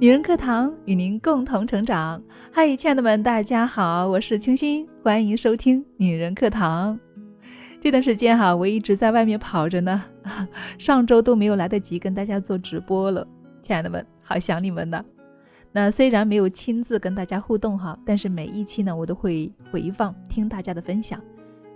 [0.00, 2.22] 女人课堂与您共同成长。
[2.52, 6.96] 嗨，亲爱的们，大家好，我是清新，欢迎收听女人课堂。
[7.80, 10.04] 这段时间哈，我一直在外面跑着呢，
[10.78, 13.26] 上周都没有来得及跟大家做直播了。
[13.60, 15.04] 亲爱的们，好想你们呢。
[15.72, 21.20] 那虽然没有亲自跟大家互动哈，但是每一期呢，我都会回放听大家的分享。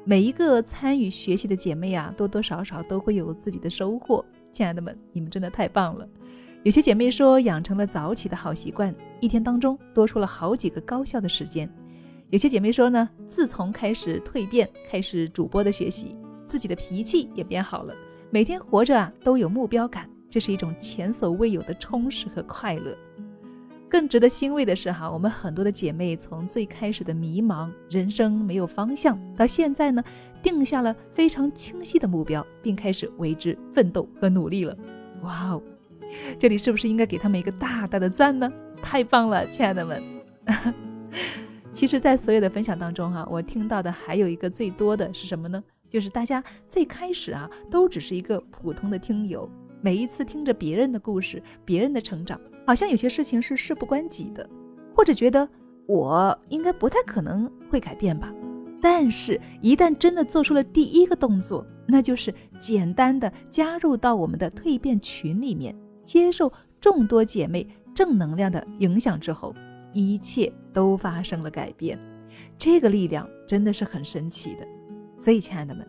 [0.04, 4.24] 每一个参与学习的姐妹啊，多多少少都会有自己的收获。
[4.52, 6.08] 亲爱的们，你们真的太棒了！
[6.64, 11.68] 有些姐妹说养成了早起的好习惯，一天当中多出了好几个高效的时间。
[12.30, 16.16] 有些姐妹说呢，自从开始蜕变，开始主播的学习，
[16.46, 17.92] 自己的脾气也变好了，
[18.30, 22.96] 每天活着啊都有目标感，这是一种前所未有的充实和快乐。
[23.88, 30.02] 更值得欣慰的是，哈，我们很多的姐妹从最开始的迷茫、人生没有方向，到现在呢，
[30.44, 34.74] 定下了非常清晰的目标，并开始为之奋斗和努力了。
[35.22, 35.62] 哇哦，
[36.38, 38.50] 这里是不是应该给他们一个大大的赞呢？
[38.82, 40.02] 太棒了，亲爱的们！
[41.72, 45.62] 其实，在所有的分享当中，哈，我听到的还有一个最多的是什么呢？
[45.88, 49.48] 就是大家最开始啊，都只是一个普通的听友。
[49.80, 54.48] 每一次听着别人的故事，别人的成长，好像有些事情是事不关己的，
[54.94, 55.48] 或者觉得
[55.86, 58.32] 我应该不太可能会改变吧。
[58.80, 69.54] 但是，一旦真的做出了第一个动作，那就是简单的加入到我们的蜕变群里面，接受众多姐妹正能量的影响之后，
[69.92, 71.98] 一切都发生了改变。
[72.56, 74.66] 这个力量真的是很神奇的。
[75.18, 75.86] 所以，亲爱的们，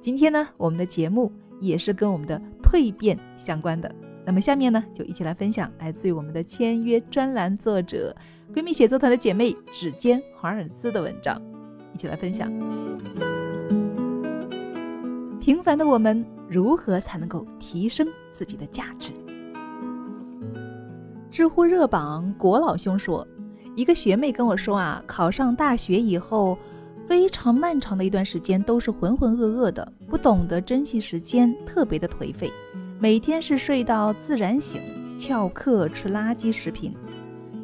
[0.00, 1.32] 今天呢，我们的节目。
[1.58, 3.90] 也是跟我们的蜕变相关的。
[4.26, 8.14] 那么下面呢，就一起来分享来自于我们的签约专栏作者、
[8.52, 11.40] 闺蜜写作团的姐妹指尖华尔兹的文章，
[11.94, 12.52] 一起来分享。
[15.40, 19.12] 平凡的我们如何才能够提升自己的价值？
[21.36, 23.28] 知乎热榜国老兄说，
[23.74, 26.56] 一个学妹跟我说啊，考上大学以后。
[27.06, 32.50] 非常漫长的一段时间都是浑浑噩噩的，不懂得珍惜时间，特别的颓废。
[32.98, 34.80] 每天是睡到自然醒，
[35.18, 36.96] 翘课吃垃圾食品，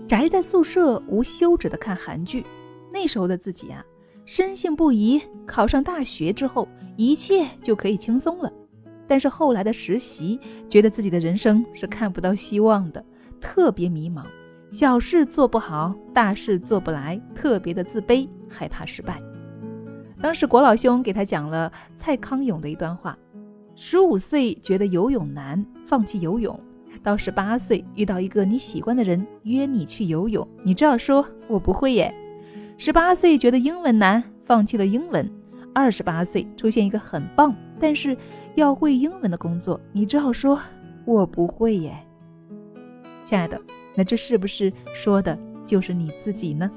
[0.06, 2.44] 宅在宿舍无休止的看韩剧。
[2.92, 3.82] 那时候的自己啊，
[4.26, 6.68] 深信不疑，考上大学之后
[6.98, 8.52] 一切就可以轻松了。
[9.08, 13.02] 但是后来的实习，觉得自己的人生是看不到希望的，
[13.42, 14.24] 特别迷茫，
[14.70, 19.20] 小事做不好，大事做不来，特别的自卑，害怕失败。
[20.20, 23.18] 当时国老兄给他讲了蔡康永的一段话：
[23.74, 26.54] 十五岁觉得游泳难，放弃游泳；
[27.02, 32.14] 到十八岁遇到一个你喜欢的人约你去游泳，你只好说“我不会耶”；
[32.78, 35.26] 十八岁觉得英文难，放弃了英文；
[35.74, 38.16] 二十八岁出现一个很棒但是
[38.54, 40.60] 要会英文的工作，你只好说
[41.04, 41.98] “我不会耶”。
[43.32, 43.58] 亲爱的，
[43.94, 46.70] 那这是不是说的就是你自己呢？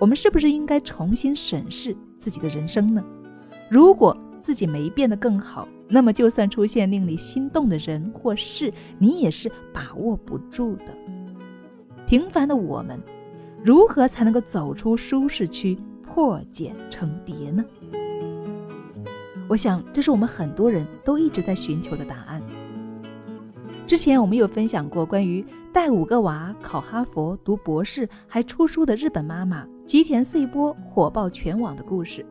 [0.00, 1.94] 我们是不是应该重新审视？
[2.16, 3.04] 自己的人生呢？
[3.68, 10.96] 如果自己没变得更好，那么就算出现令你心动的人或事，你也是把握不住的。
[12.06, 12.98] 平凡的我们，
[13.62, 17.62] 如何才能够走出舒适区，破茧成蝶呢？
[19.46, 22.42] 我想，这是我们很多人都一直在寻求的答案。
[23.86, 29.66] 之前我们有分享过关于带五个娃考哈佛、读博士还出书的日本妈妈。
[29.86, 32.24] 吉田穗波火爆全网的故事。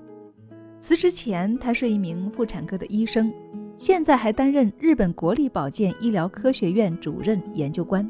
[0.80, 3.34] 辞职前，她是一名妇产科的医生，
[3.76, 8.08] 现在还担任日本国立保健医疗科学院主任研究官。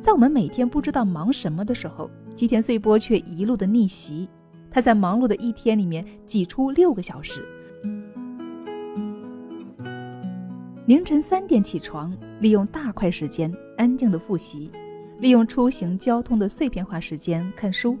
[0.00, 4.26] 在我们每天不知道忙什么的时候，吉田穗波却一路的逆袭。
[4.70, 7.44] 他在忙碌的一天里面挤出六个小时，
[10.90, 14.72] 凌晨三点起床，利用大块时间安静的复习，
[15.20, 17.96] 利用出行交通的碎片化时间看书。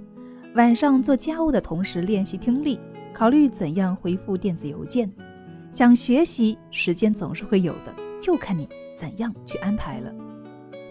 [0.56, 2.80] 晚上做家务的同时练习听力，
[3.14, 5.08] 考虑怎样回复电子邮件。
[5.70, 10.12] 想学习，时间总是会有的，就看你怎样去安排了。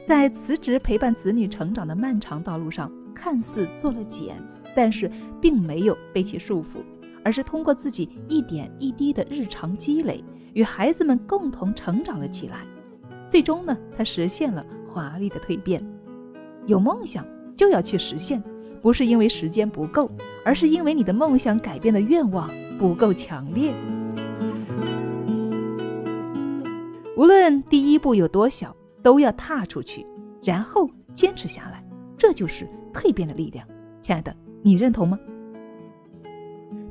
[0.06, 4.42] 在辞职陪伴子女成长的漫长道路上，看似做了茧，
[4.74, 5.12] 但是
[5.42, 6.82] 并没有被其束缚，
[7.26, 10.24] 而是通过自己一点一滴的日常积累，
[10.54, 12.66] 与孩子们共同成长了起来。
[13.28, 15.84] 最终呢，他实现了华丽的蜕变。
[16.66, 17.26] 有梦想
[17.56, 18.42] 就要去实现。
[18.82, 20.10] 不是因为时间不够，
[20.46, 23.74] 而是因为你的梦想改变的愿望不够强烈。
[27.18, 28.74] 无论第一步有多小，
[29.04, 30.06] 都要踏出去，
[30.42, 31.84] 然后坚持下来，
[32.18, 33.68] 这就是蜕变的力量。
[34.02, 35.20] 亲爱的，你认同吗？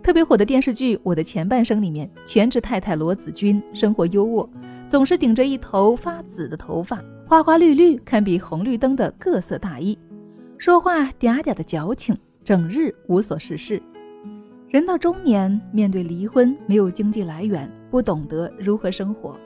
[0.09, 4.49] 特别火的电视剧《我的前半生》里面，全职太太罗子君生活优渥，
[4.89, 9.99] 总是顶着一头发紫的头发，花花绿绿，堪比红绿灯的各色大衣，
[10.57, 13.83] 说话嗲嗲的矫情，整日无所事事。
[14.71, 19.39] 人到中年，面对离婚，没有经济来源，不懂得如何生活。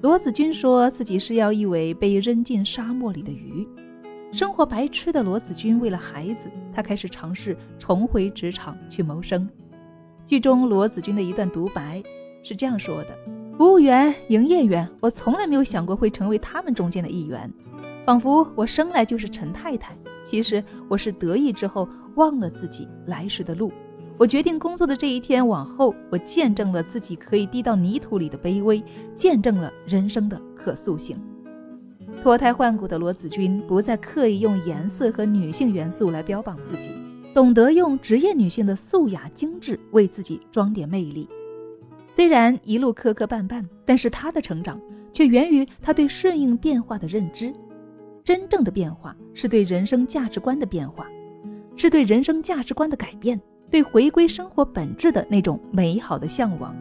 [0.00, 3.66] 罗子君说自己是要一尾被扔进沙漠里的鱼。
[4.30, 9.48] 生活白痴的罗子君为了孩子，他开始尝试重回职场去谋生。
[10.26, 12.02] 剧中罗子君的一段独白
[12.42, 13.08] 是这样说的
[13.58, 17.52] ：“服务员、营业员，我从来没有想过会成为他们中间的一员，
[18.06, 19.96] 仿佛我生来就是陈太太。
[20.24, 21.86] 其实我是得意之后
[22.16, 23.70] 忘了自己来时的路。”
[24.16, 28.80] 我决定工作的这一天往后，我见证了自己可以滴到泥土里的卑微，
[29.16, 31.16] 见证了人生的可塑性。
[32.22, 36.90] 脱胎换骨的罗子君不再刻意用颜色和女性元素来标榜自己，
[37.34, 41.28] 懂得用职业女性的素雅精致为自己装点魅力。
[42.12, 44.80] 虽然一路磕磕绊绊，但是她的成长
[45.12, 47.52] 却源于她对顺应变化的认知。
[48.22, 51.08] 真正的变化是对人生价值观的变化，
[51.76, 53.38] 是对人生价值观的改变。
[53.68, 56.72] 对回归生活本质的那种美好的向往，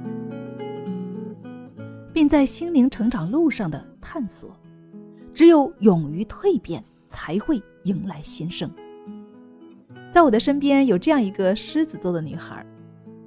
[2.13, 4.55] 并在心灵成长路上的探索，
[5.33, 8.69] 只有勇于蜕变，才会迎来新生。
[10.13, 12.63] 在我的身边有这样一个狮子座的女孩，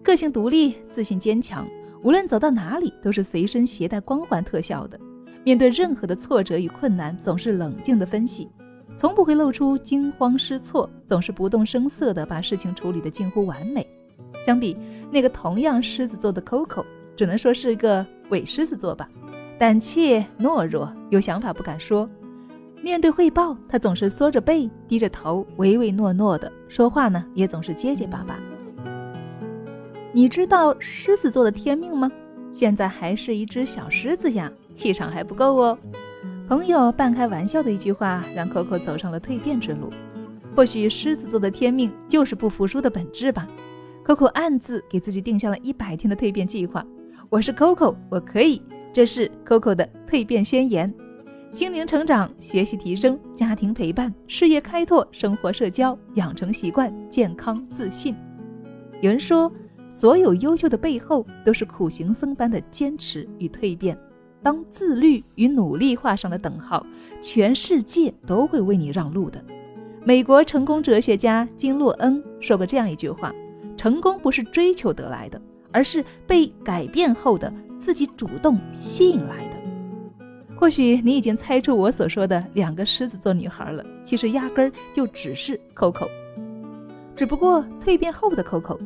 [0.04, 1.66] 个性独立，自信坚强，
[2.04, 4.96] 无论走到哪里都是随身携带光环特效的。
[5.42, 8.48] 面对任何的挫折与困难，总是冷静的分析。
[8.96, 13.84] 从不会露出惊慌失措，总是不动声色地把事情处理得近乎完美。
[14.44, 14.76] 相比
[15.10, 16.84] 那个同样狮子座的 Coco，
[17.16, 19.08] 只能说是个伪狮子座吧，
[19.58, 22.08] 胆怯懦弱，有想法不敢说。
[22.86, 28.38] 面对汇报，他总是缩着背，低着头，唯唯诺诺的，说话呢也总是结结巴巴。
[30.12, 32.08] 你知道狮子座的天命吗？
[32.52, 35.76] 现在还是一只小狮子呀，气场还不够哦。
[36.46, 39.90] 朋友半开玩笑的一句话，让 Coco 走上了蜕变之路。
[40.54, 43.48] 或许狮子座的天命就是不服输的本质吧。
[44.06, 46.86] Coco 暗自给自己定下了一百天的蜕变计划。
[47.30, 48.62] 我是 Coco，我可以。
[48.92, 50.94] 这是 Coco 的蜕变宣言：
[51.50, 58.14] 心灵成长、学习提升、家庭陪伴、事业开拓、生活社交、养成习惯、健康自信。
[59.00, 59.50] 有人说，
[59.88, 63.96] 所有优秀的背后都是苦行僧般的坚持与蜕变。
[64.42, 66.84] 当自律与努力画上了等号，
[67.22, 69.42] 全世界都会为你让路的。
[70.04, 73.32] 美国成功哲学家金洛恩说过这样一句话
[73.78, 75.40] ：“成功不是追求得来的，
[75.72, 79.55] 而是被改变后的自己主动吸引来的。”
[80.56, 86.08] 或许你已经猜出我所说的两个狮子座女孩了，其实压根儿就只是 Coco。
[87.14, 88.78] 只不过蜕变后的 Coco，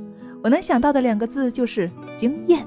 [0.43, 2.67] 我能想到的两个字就是经验、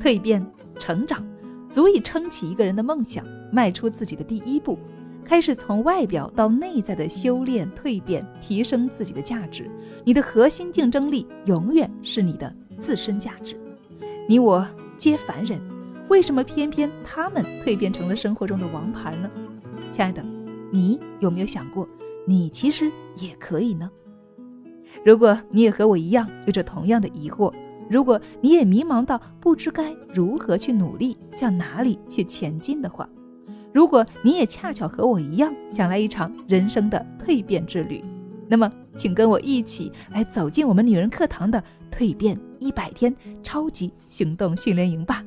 [0.00, 0.44] 蜕变、
[0.78, 1.24] 成长。
[1.68, 3.22] 足以撑起一个人的梦想，
[3.52, 4.78] 迈出自己的第一步，
[5.24, 9.70] 开始从外表到内在的修炼、蜕变、提升自己的价值。
[10.04, 13.56] 你的核心竞争力永远是你的自身价值。
[14.26, 14.66] 你我
[14.96, 15.60] 皆凡人，
[16.08, 19.30] 为什么偏偏他们蜕变成了生活中的王牌呢？
[19.92, 20.24] 亲爱的，
[20.70, 21.88] 你有没有想过，
[22.26, 23.90] 你其实也可以呢？
[25.04, 27.52] 如果你也和我一样有着同样的疑惑。
[27.88, 33.08] 如果你也迷茫到不知该如何去努力，向哪里去前进的话，
[33.72, 38.02] 如果你也恰巧和我一样想来一场人生的蜕变之旅，
[38.48, 45.24] 那么请跟我一起来走进我们女人课堂的蜕变一百天超级行动训练营吧！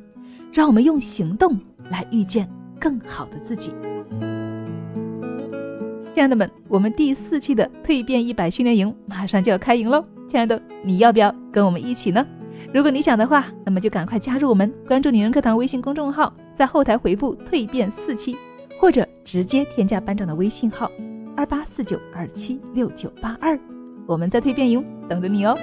[0.54, 1.58] 让我们用行动
[1.90, 3.72] 来遇见更好的自己。
[6.14, 10.04] 亲爱的们，我们第四期的蜕变一百训练营马上就要开营喽！
[10.28, 12.26] 亲爱的，你要不要跟我们一起呢？
[12.74, 18.36] 如果你想的话，那么就赶快加入我们，关注“女人课堂”微信公众号，在后台回复“蜕变四期”，
[18.82, 20.92] 或者直接添加班长的微信号
[21.38, 23.58] 二八四九二七六九八二，
[24.06, 25.58] 我们在蜕变营等着你哦。